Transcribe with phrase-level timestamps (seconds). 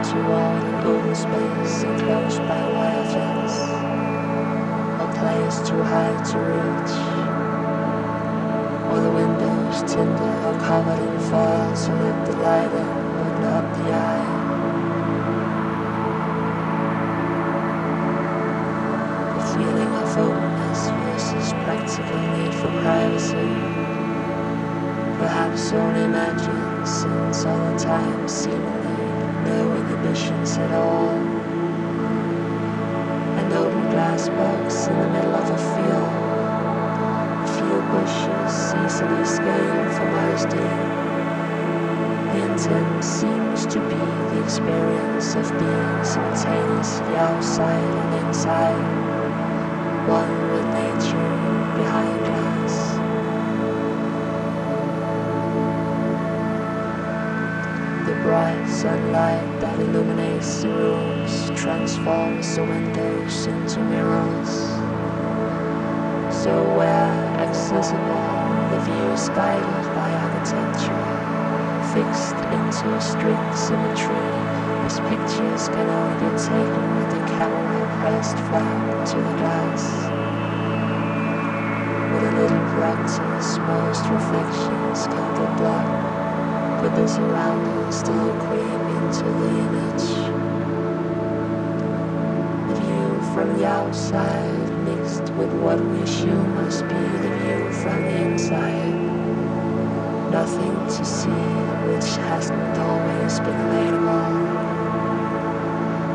[0.00, 3.58] out toward an open space enclosed by wire fence,
[5.00, 6.94] a place too high to reach.
[8.90, 13.74] Or the windows tinted or covered in foil to let the light in, but not
[13.74, 14.26] the eye.
[19.34, 23.50] The feeling of openness versus practical need for privacy.
[25.18, 28.79] Perhaps only imagined since all the time seemingly
[29.50, 31.16] no inhibitions at all.
[33.40, 36.12] An open glass box in the middle of a field
[37.44, 40.70] A few bushes easily scaled for modesty.
[42.32, 43.96] The intent seems to be
[44.30, 48.86] the experience of being simultaneously outside and inside,
[50.08, 50.39] one
[59.10, 64.50] sunlight that illuminates the rooms transforms the windows into mirrors.
[66.42, 68.30] So where accessible,
[68.70, 71.10] the view is guided by architecture,
[71.92, 74.30] fixed into a strict symmetry,
[74.86, 79.82] as pictures can only be taken with the camera pressed flat to the glass.
[82.12, 88.69] With a little practice, most reflections can get blocked, but the surroundings still creep
[89.00, 90.08] into the image.
[92.68, 96.94] The view from the outside mixed with what we assume must be
[97.24, 98.94] the view from the inside.
[100.30, 101.44] Nothing to see
[101.88, 104.60] which hasn't always been available.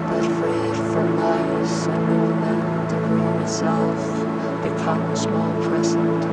[0.09, 3.99] But freed from noise and movement, the room itself
[4.63, 6.23] becomes more present.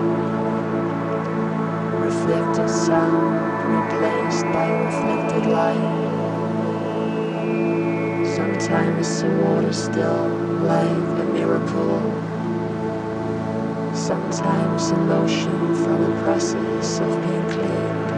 [2.05, 3.35] Reflected sound
[3.75, 6.12] replaced by reflected light.
[8.63, 10.29] Sometimes the water still
[10.63, 11.99] like a miracle.
[13.93, 18.11] Sometimes in motion from the process of being cleaned.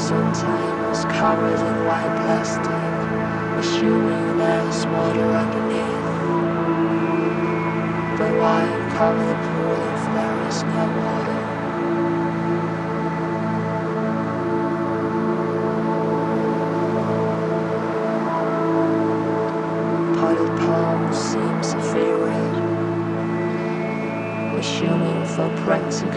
[0.00, 2.96] Sometimes covered in white plastic,
[3.60, 6.08] assuming there's water underneath.
[8.18, 8.64] But why
[8.96, 11.27] cover the pool if there is no water?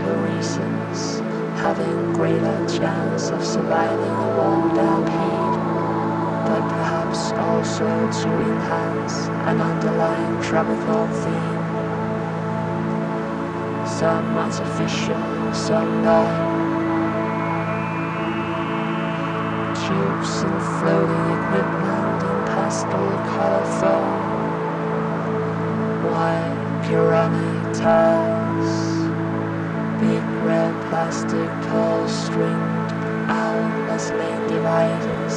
[0.03, 1.19] Reasons,
[1.59, 5.53] having greater chance of surviving a warm damp heat,
[6.47, 7.85] but perhaps also
[8.21, 11.61] to enhance an underlying tropical theme.
[13.87, 16.51] Some artificial, some not.
[19.75, 24.21] Tubes and floating equipment in pastel color foam.
[26.11, 26.61] White
[27.81, 28.30] big
[31.67, 32.93] pearl stringed
[33.29, 35.33] owlless lane dividers.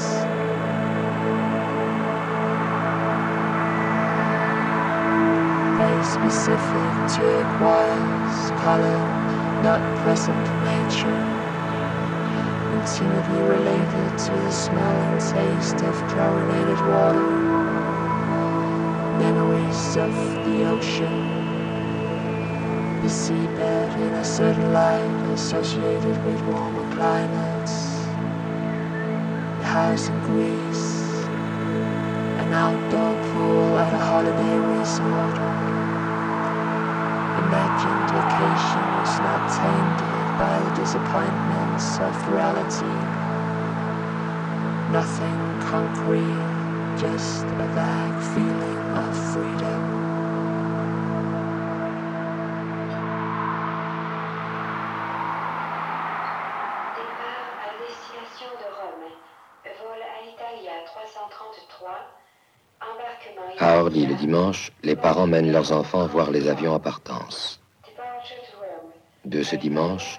[5.76, 9.02] Very specific turquoise color,
[9.60, 11.24] not present nature.
[12.70, 17.30] Intimately related to the smell and taste of chlorinated water.
[19.18, 21.34] Memories of the ocean
[23.04, 27.74] the seabed in a certain light associated with warmer climates.
[29.58, 31.26] The house in Greece,
[32.38, 35.36] an outdoor pool at a holiday resort.
[37.42, 42.94] Imagined vacation was not tainted by the disappointments of reality.
[44.92, 46.46] Nothing concrete,
[46.96, 49.93] just a vague feeling of freedom.
[63.96, 67.60] Le dimanche, les parents mènent leurs enfants voir les avions en partance.
[69.24, 70.18] De ce dimanche,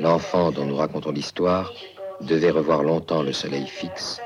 [0.00, 1.70] l'enfant dont nous racontons l'histoire
[2.22, 4.22] devait revoir longtemps le soleil fixe,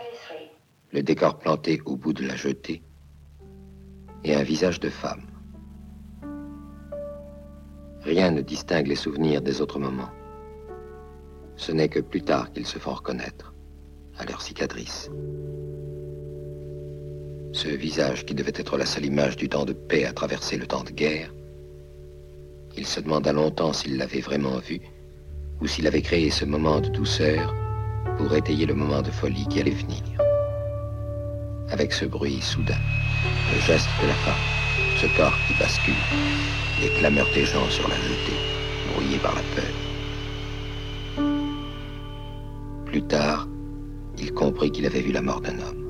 [0.92, 2.84] le décor planté au bout de la jetée
[4.22, 5.26] et un visage de femme.
[8.02, 10.12] Rien ne distingue les souvenirs des autres moments.
[11.56, 13.52] Ce n'est que plus tard qu'ils se font reconnaître,
[14.18, 15.10] à leur cicatrice.
[17.52, 20.66] Ce visage qui devait être la seule image du temps de paix a traversé le
[20.66, 21.32] temps de guerre.
[22.76, 24.80] Il se demanda longtemps s'il l'avait vraiment vu
[25.60, 27.54] ou s'il avait créé ce moment de douceur
[28.16, 30.02] pour étayer le moment de folie qui allait venir.
[31.70, 32.78] Avec ce bruit soudain,
[33.52, 34.44] le geste de la femme,
[34.94, 36.06] ce corps qui bascule,
[36.80, 38.44] les clameurs des gens sur la jetée,
[38.86, 39.74] brouillés par la peur.
[42.86, 43.48] Plus tard,
[44.18, 45.87] il comprit qu'il avait vu la mort d'un homme.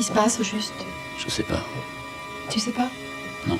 [0.00, 0.72] Qui se passe au juste
[1.18, 1.62] Je sais pas.
[2.48, 2.88] Tu sais pas?
[3.46, 3.58] Non.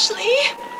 [0.00, 0.70] Ashley?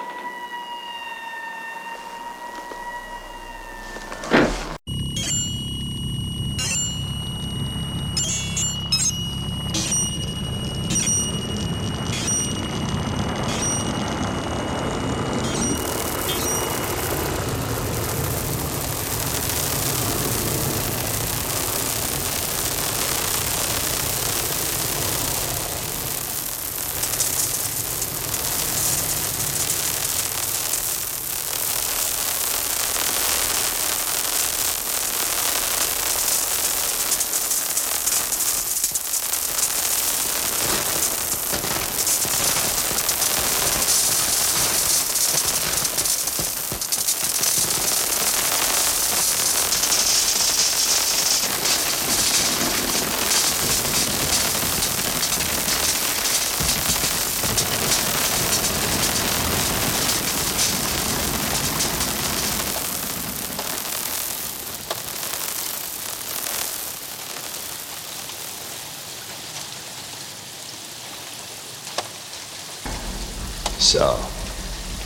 [73.91, 74.15] So,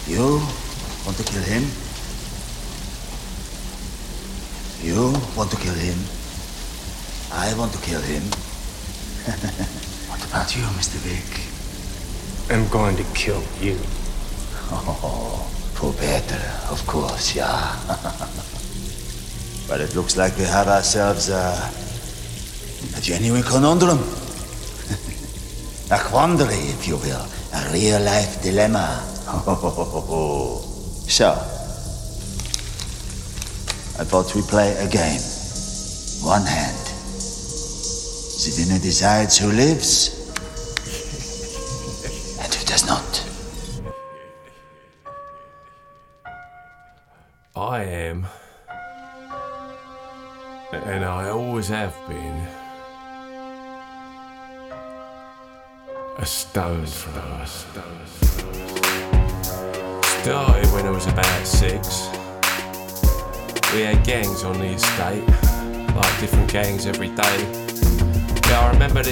[0.06, 0.42] you
[1.06, 1.64] want to kill him?
[4.82, 5.96] You want to kill him?
[7.32, 8.24] I want to kill him.
[10.10, 11.00] what about you, Mr.
[11.06, 11.32] Wick?
[12.50, 13.78] I'm going to kill you.
[14.70, 17.78] Oh, for better, of course, yeah.
[19.66, 21.70] but it looks like we have ourselves a,
[22.96, 23.98] a genuine conundrum.
[25.90, 27.26] a quandary, if you will.
[27.54, 29.02] A real life dilemma.
[31.08, 31.30] so,
[33.98, 35.20] I thought we play a game.
[36.22, 36.78] One hand.
[38.44, 40.13] The winner decides who lives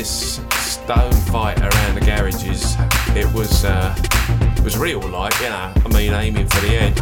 [0.02, 2.74] this stone fight around the garages.
[3.14, 3.94] It was, uh,
[4.56, 5.72] it was real, like you know.
[5.76, 6.96] I mean, aiming for the head.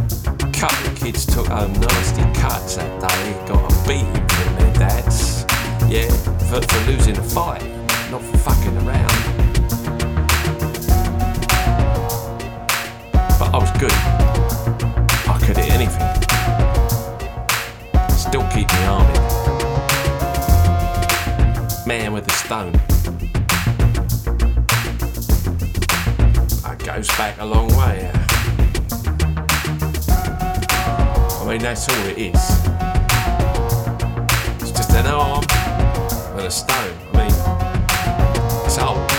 [0.52, 3.46] Couple of kids took home nasty cuts that day.
[3.48, 5.46] Got a beating from their dads.
[5.88, 6.10] Yeah,
[6.50, 7.62] for, for losing the fight,
[8.10, 9.08] not for fucking around.
[13.38, 13.96] But I was good.
[15.26, 16.06] I could hit anything.
[18.10, 19.29] Still keep me army.
[22.50, 22.72] Stone.
[26.62, 28.10] That goes back a long way.
[31.38, 32.34] I mean, that's all it is.
[34.60, 35.44] It's just an arm
[36.36, 36.96] and a stone.
[37.12, 37.30] I mean,
[38.66, 39.10] it's old.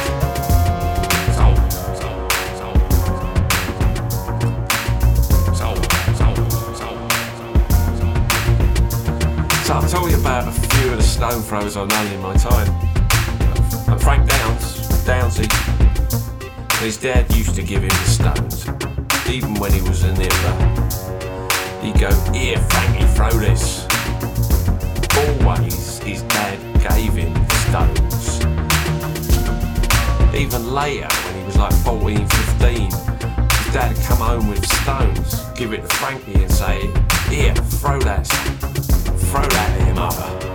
[9.63, 12.35] So I'll tell you about a few of the stone throwers I've known in my
[12.35, 12.90] time.
[14.01, 15.47] Frank Downs, Downsy,
[16.81, 18.67] his dad used to give him the stones,
[19.29, 20.55] even when he was a nipper.
[21.81, 23.87] He'd go, here Frankie, throw this.
[25.17, 28.39] Always his dad gave him the stones.
[30.35, 35.43] Even later, when he was like 14, 15, his dad would come home with stones,
[35.55, 36.87] give it to Frankie and say,
[37.29, 38.27] here, throw that
[39.31, 40.50] throw that at him up.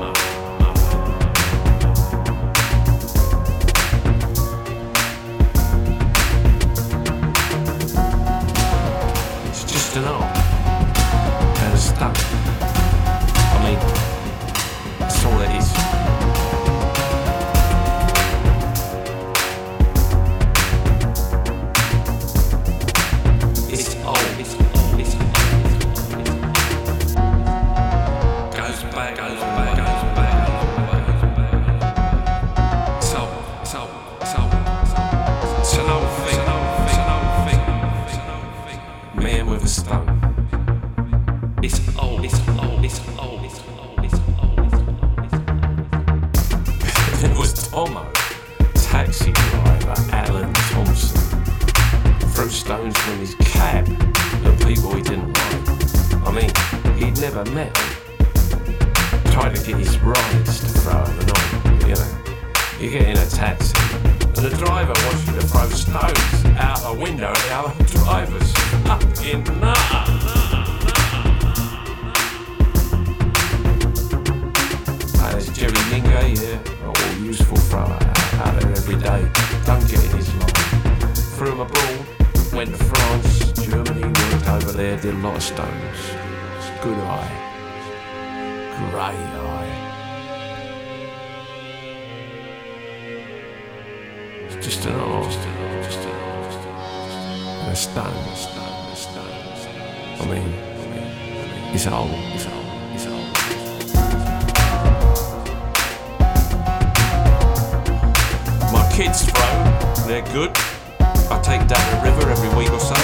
[97.76, 97.84] I
[100.24, 100.48] mean,
[101.74, 103.04] it's all, it's all, it's.
[108.72, 110.56] My kids throw, they're good.
[111.30, 112.94] I take down the river every week or so.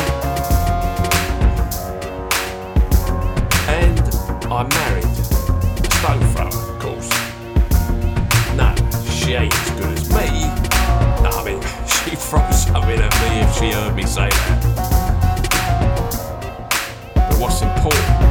[3.68, 4.00] And
[4.50, 5.04] I'm married.
[5.04, 7.10] A stone thrower, of course.
[8.56, 8.74] No,
[9.10, 9.71] she ain't
[12.32, 14.62] throw something at me if she heard me say that.
[17.14, 18.21] But what's important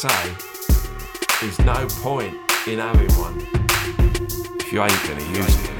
[0.00, 0.34] say,
[1.42, 2.34] there's no point
[2.66, 3.38] in having one
[4.58, 5.79] if you ain't gonna use it.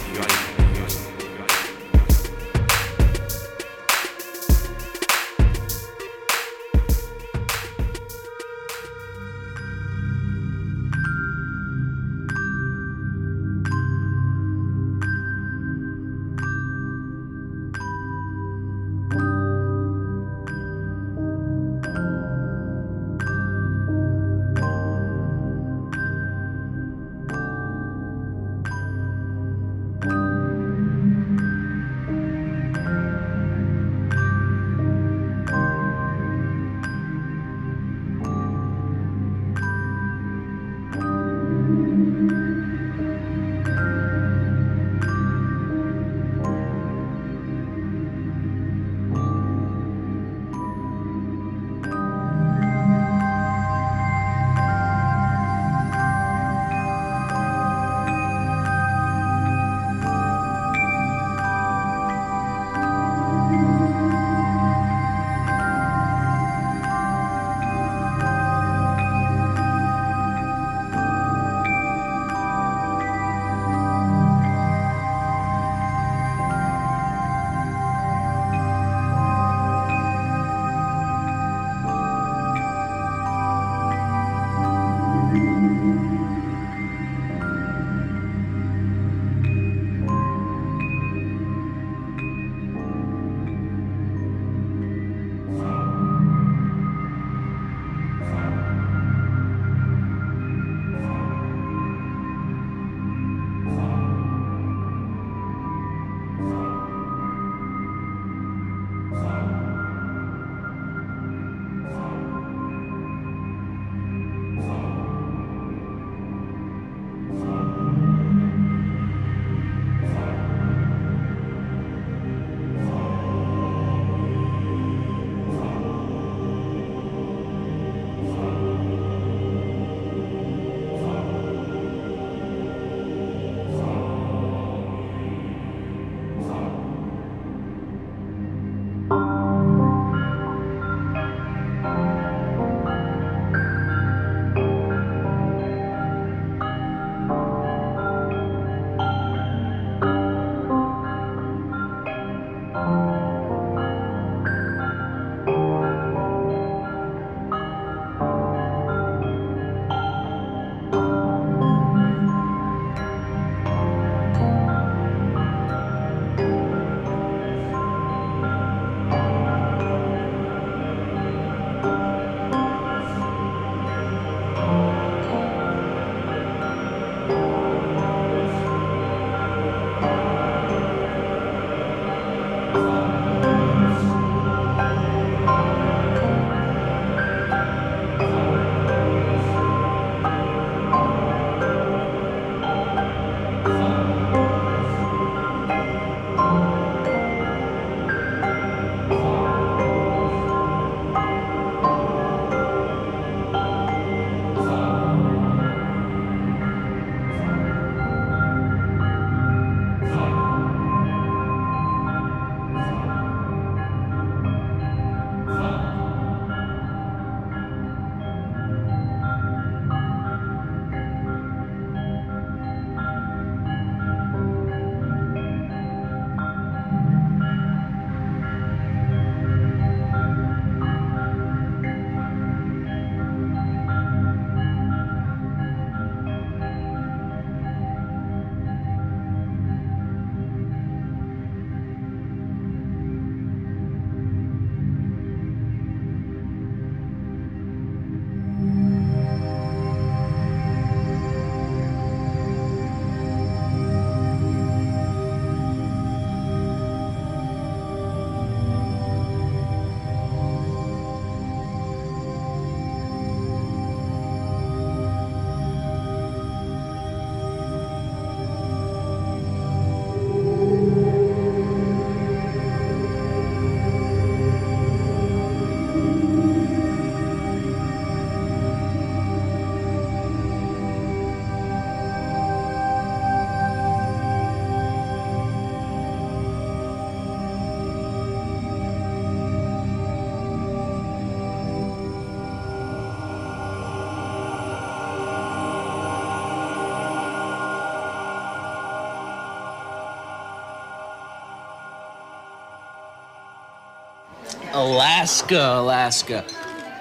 [304.80, 306.44] Alaska, Alaska.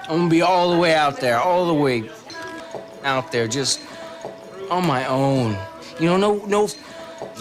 [0.10, 2.10] I'm gonna be all the way out there, all the way
[3.06, 3.80] out there, just
[4.70, 5.58] on my own.
[5.98, 6.68] You know, no, no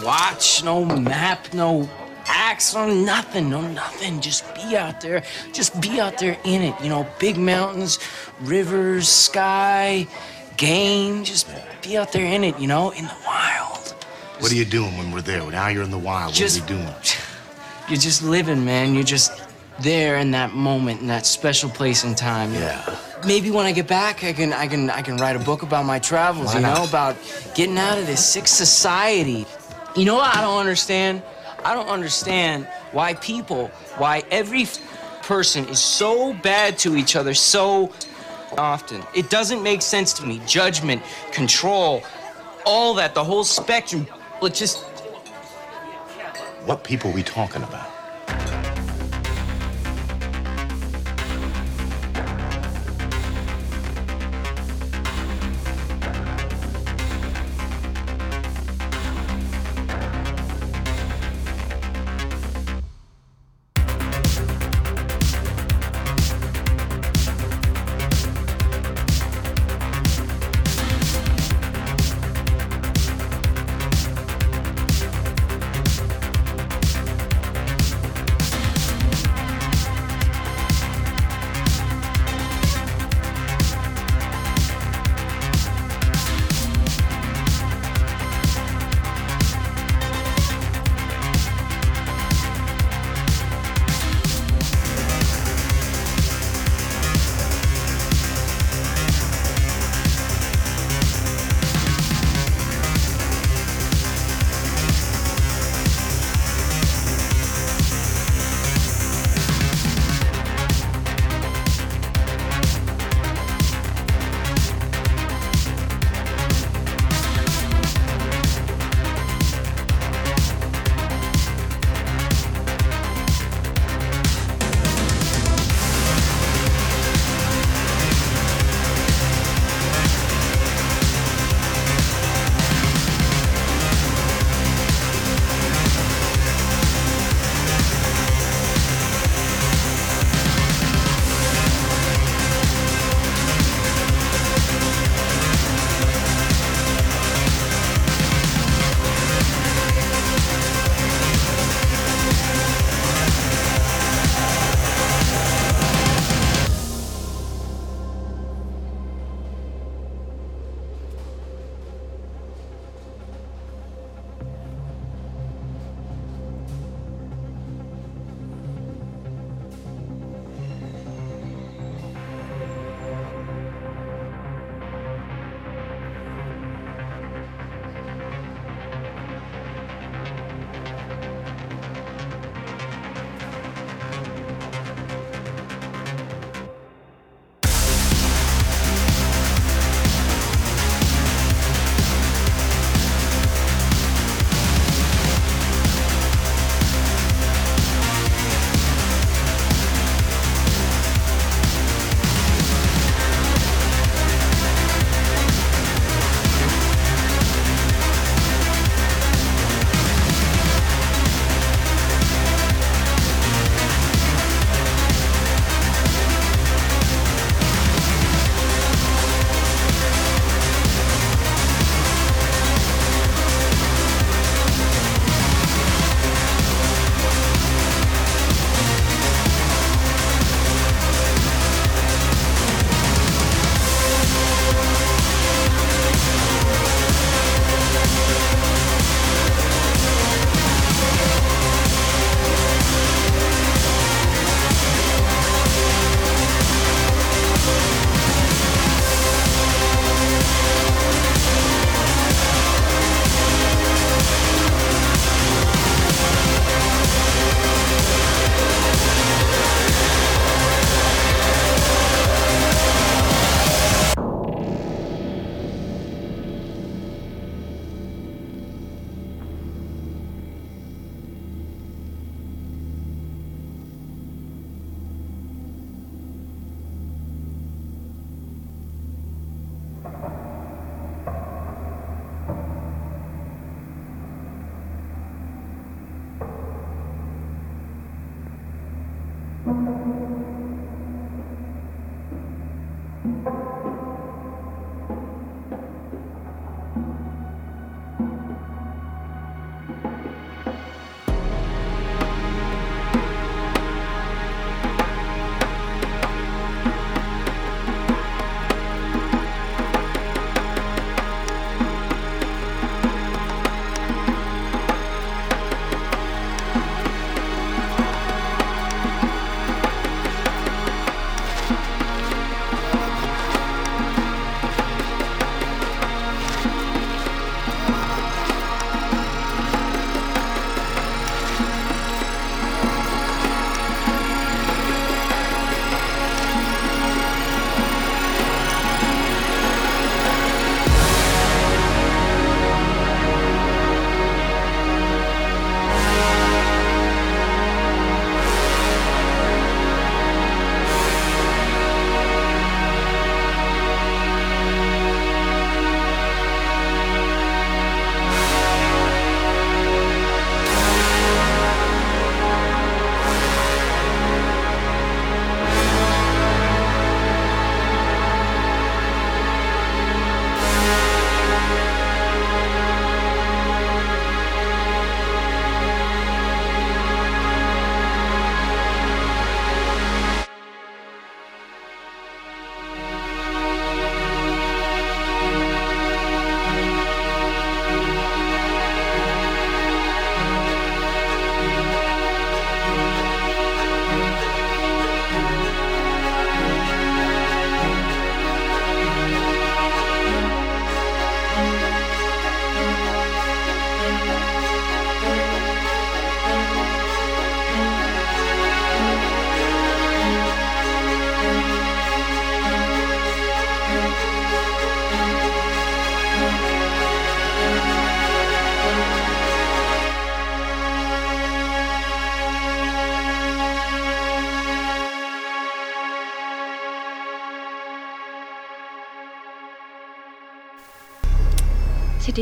[0.01, 1.89] watch, no map, no
[2.25, 4.21] axe, no nothing, no nothing.
[4.21, 6.75] Just be out there, just be out there in it.
[6.81, 7.99] You know, big mountains,
[8.39, 10.07] rivers, sky,
[10.55, 11.25] game.
[11.25, 11.49] Just
[11.81, 12.57] be out there in it.
[12.57, 13.93] You know, in the wild.
[14.39, 15.43] What are you doing when we're there?
[15.51, 16.33] Now you're in the wild.
[16.33, 16.95] Just- what are you doing?
[17.89, 18.93] You're just living, man.
[18.93, 19.31] You're just
[19.81, 22.53] there in that moment, in that special place and time.
[22.53, 22.97] Yeah.
[23.25, 25.85] Maybe when I get back, I can, I can, I can write a book about
[25.85, 26.47] my travels.
[26.47, 26.89] Why you know, not?
[26.89, 27.17] about
[27.55, 29.45] getting out of this sick society.
[29.95, 31.21] You know what I don't understand?
[31.65, 33.67] I don't understand why people,
[33.97, 34.67] why every
[35.23, 37.91] person is so bad to each other so
[38.57, 39.03] often.
[39.13, 40.41] It doesn't make sense to me.
[40.47, 42.03] Judgment, control,
[42.65, 44.07] all that, the whole spectrum.
[44.41, 44.79] It just
[46.65, 47.88] What people we talking about?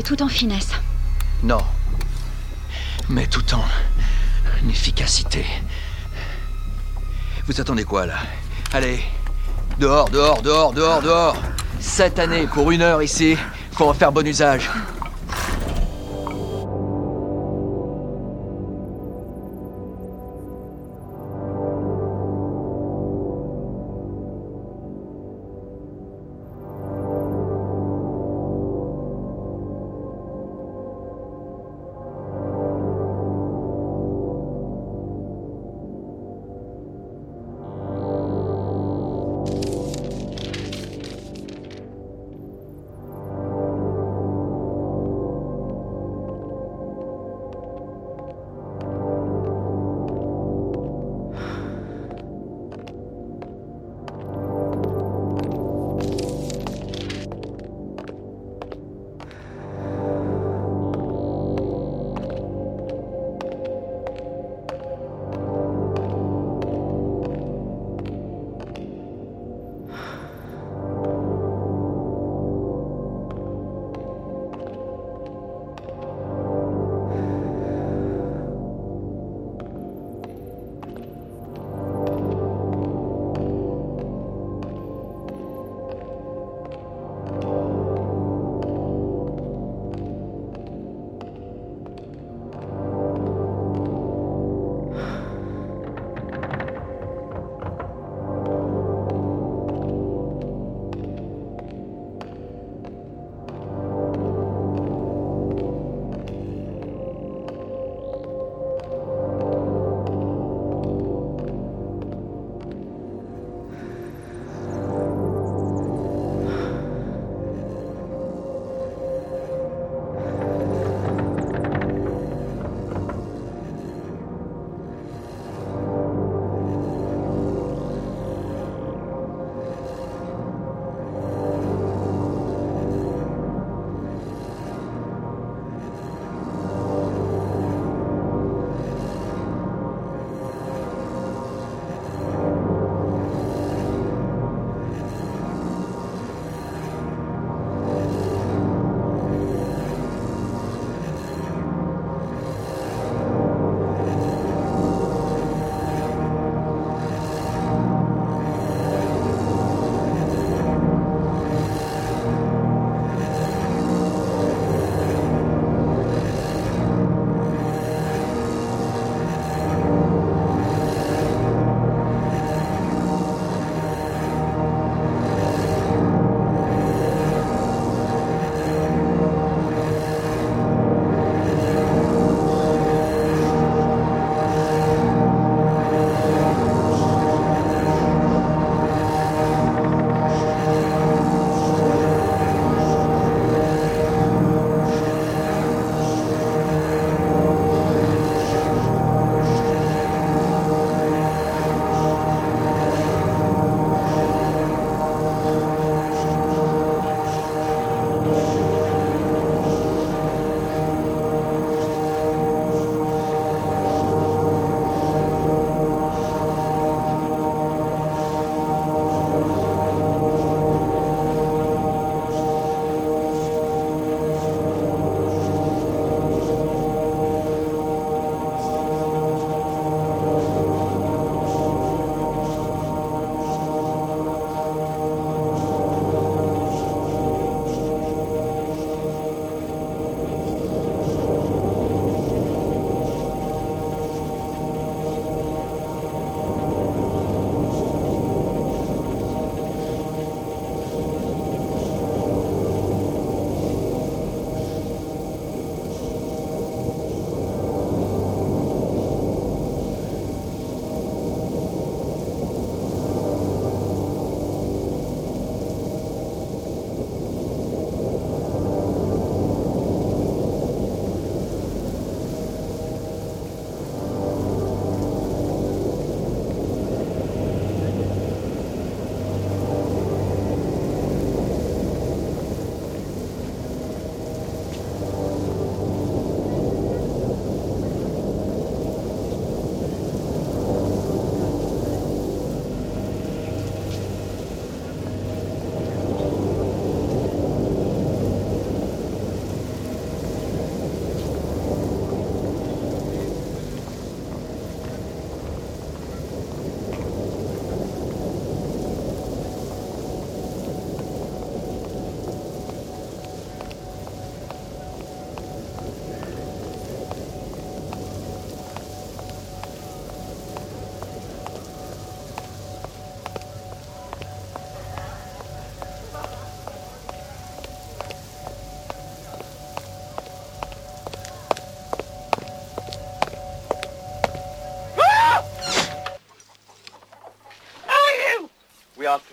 [0.04, 0.70] Tout en finesse.
[1.42, 1.58] Non.
[3.10, 3.62] Mais tout en
[4.70, 5.44] efficacité.
[7.46, 8.14] Vous attendez quoi là?
[8.72, 9.02] Allez,
[9.78, 11.36] dehors, dehors, dehors, dehors, dehors.
[11.80, 13.36] Cette année, pour une heure ici,
[13.76, 14.70] qu'on va faire bon usage.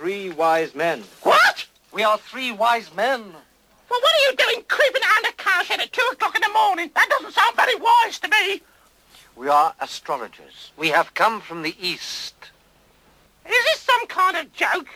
[0.06, 1.04] Three wise men.
[1.24, 1.66] What?
[1.92, 3.22] We are three wise men.
[3.24, 6.92] Well, what are you doing creeping around a cowshed at two o'clock in the morning?
[6.94, 8.62] That doesn't sound very wise to me.
[9.36, 10.72] We are astrologers.
[10.78, 12.36] We have come from the east.
[13.48, 14.90] Is this some kind of joke?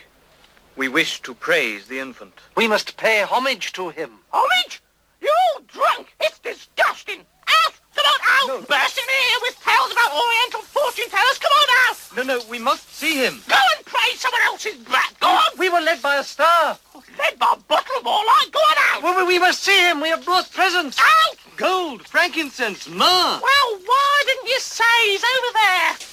[0.76, 2.34] We wish to praise the infant.
[2.56, 4.12] We must pay homage to him.
[4.32, 4.80] Homage?
[5.20, 6.14] You're all drunk.
[6.20, 7.26] It's disgusting.
[7.64, 8.48] Alf, come on, Alf.
[8.48, 8.66] No.
[8.66, 11.38] Bursting in here with tales about Oriental fortune tellers.
[11.38, 11.98] Come on, Alf.
[12.16, 13.40] No, no, we must see him.
[13.48, 15.12] Go and pray someone else's brat.
[15.20, 15.50] Go on.
[15.58, 16.78] We were led by a star.
[17.18, 18.52] Led by a bottle of like.
[18.52, 19.02] Go on, Alf.
[19.02, 20.00] Well, we must see him.
[20.00, 20.98] We have brought presents.
[20.98, 21.36] Out!
[21.56, 23.40] Gold, frankincense, myrrh.
[23.42, 26.09] Well, why didn't you say he's over there?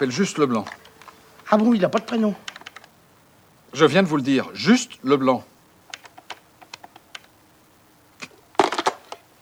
[0.00, 0.64] Il s'appelle Juste Leblanc.
[1.50, 2.34] Ah bon, il n'a pas de prénom.
[3.74, 5.44] Je viens de vous le dire, Juste Leblanc.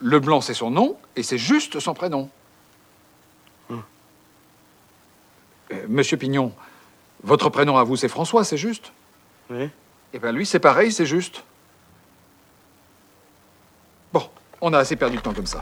[0.01, 2.29] Leblanc, c'est son nom, et c'est juste son prénom.
[3.69, 3.83] Hum.
[5.71, 6.53] Euh, Monsieur Pignon,
[7.23, 8.91] votre prénom à vous, c'est François, c'est juste
[9.49, 9.69] Oui.
[10.11, 11.45] Eh bien, lui, c'est pareil, c'est juste.
[14.11, 14.29] Bon,
[14.59, 15.61] on a assez perdu de temps comme ça.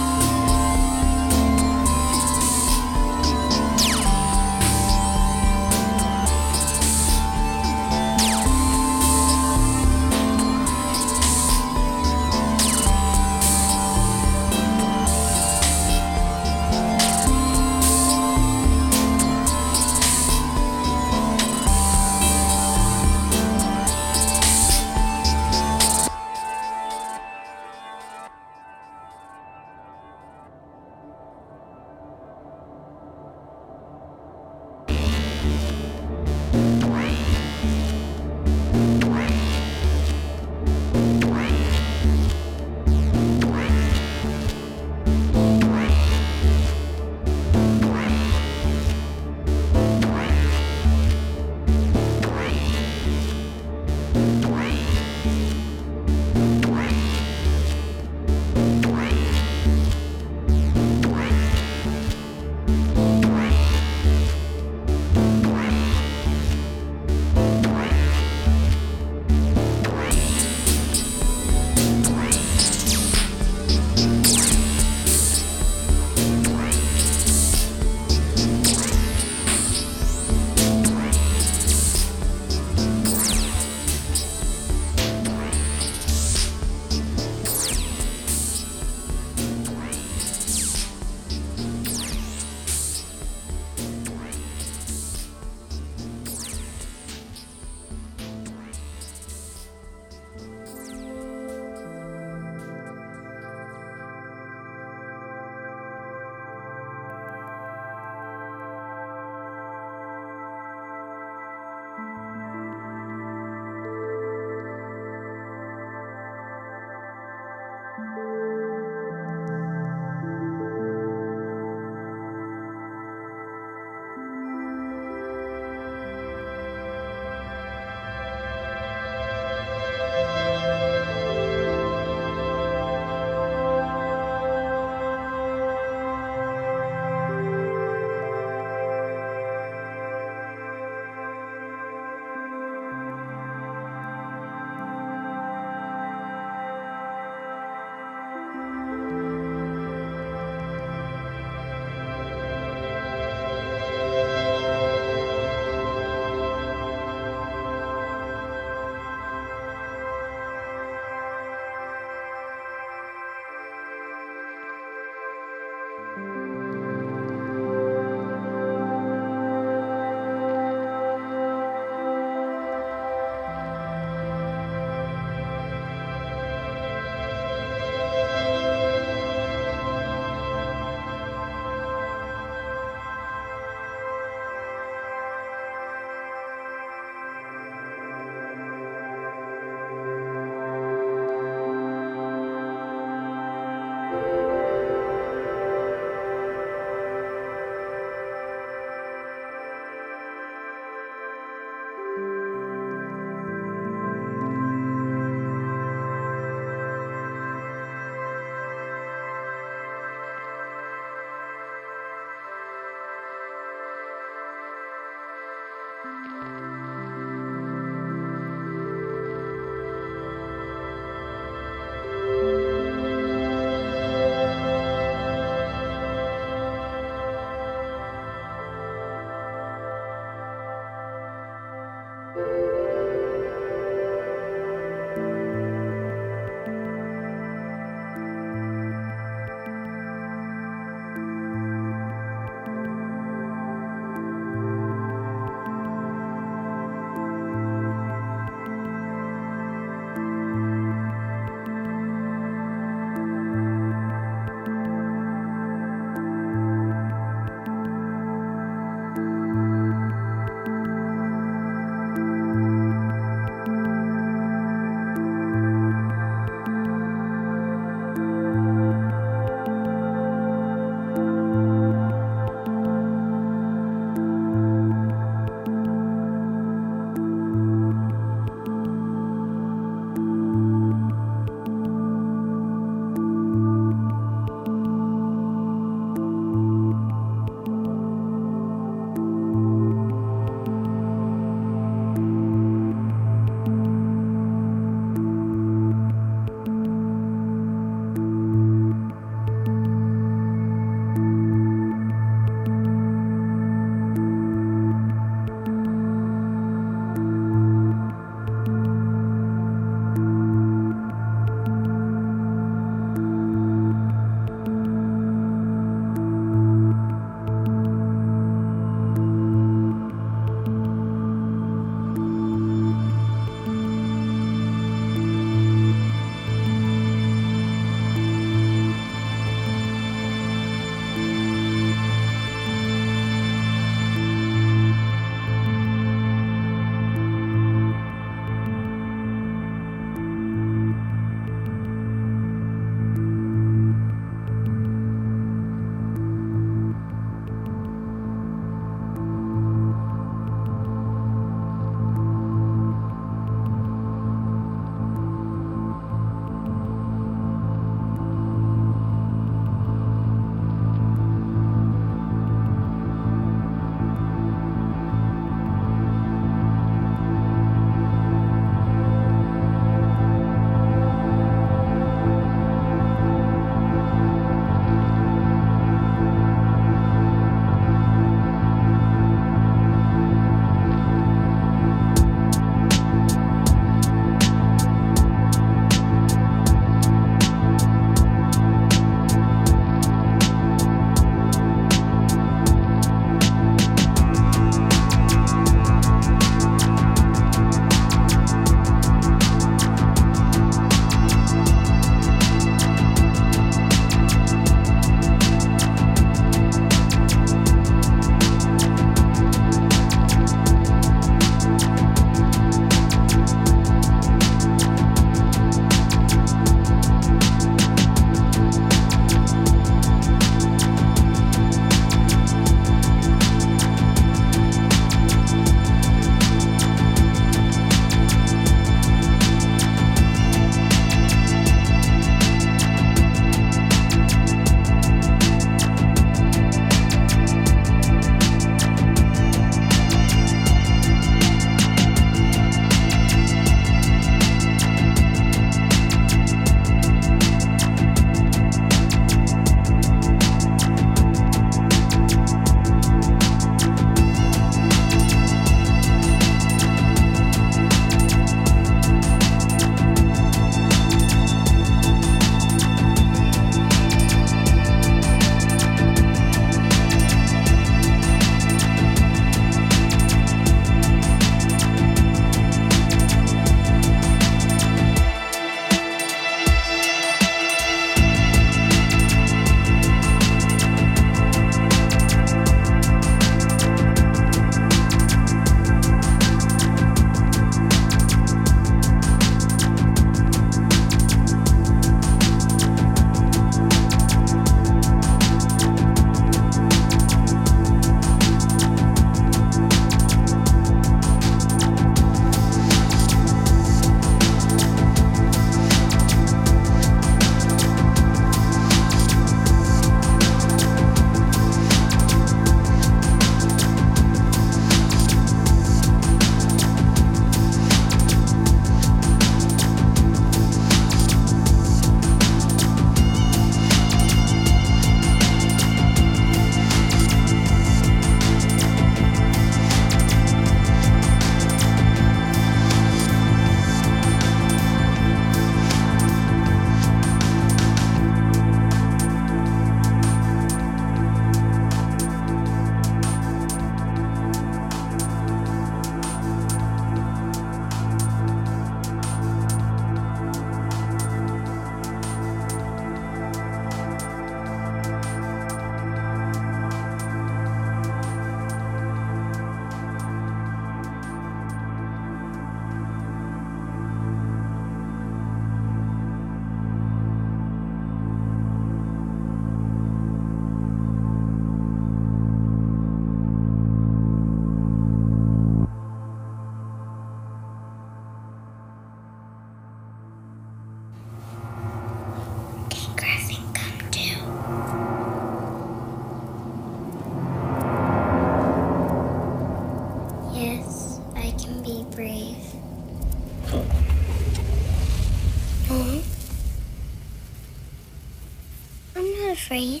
[599.66, 600.00] afraid.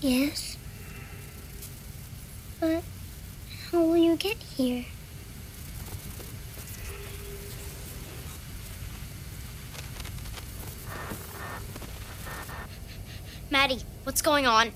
[0.00, 0.56] Yes.
[2.60, 2.84] But
[3.72, 4.84] how will you get here?
[13.50, 14.70] Maddie, what's going on?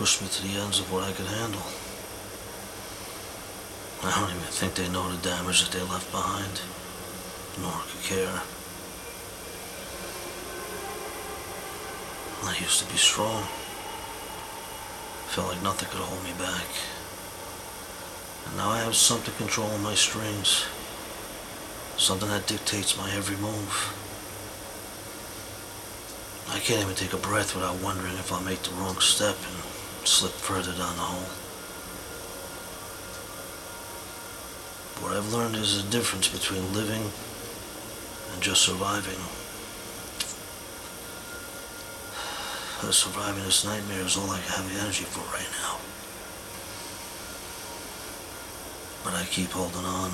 [0.00, 1.60] Pushed me to the ends of what I could handle.
[4.02, 6.62] I don't even think they know the damage that they left behind,
[7.60, 8.40] nor could care.
[12.48, 13.44] I used to be strong.
[15.36, 16.64] Felt like nothing could hold me back.
[18.46, 20.64] And now I have something controlling my strings.
[21.98, 23.76] Something that dictates my every move.
[26.48, 29.79] I can't even take a breath without wondering if I'll make the wrong step and
[30.04, 31.28] slip further down the hole.
[35.02, 37.02] What I've learned is the difference between living
[38.32, 39.18] and just surviving.
[42.92, 45.78] Surviving this nightmare is all I have the energy for right now.
[49.04, 50.10] But I keep holding on,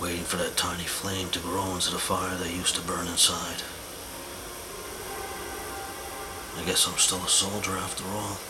[0.00, 3.62] waiting for that tiny flame to grow into the fire that used to burn inside.
[6.58, 8.49] I guess I'm still a soldier after all.